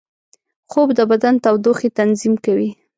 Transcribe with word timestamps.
خوب 0.71 0.87
د 0.99 1.01
بدن 1.11 1.35
تودوخې 1.43 1.89
تنظیم 1.99 2.33
کوي 2.45 2.69